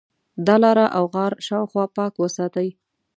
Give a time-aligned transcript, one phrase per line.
[0.45, 2.67] د ا لاره او غار شاوخوا پاک وساتئ.